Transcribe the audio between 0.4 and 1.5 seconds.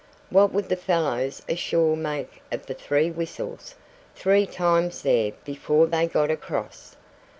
would the fellows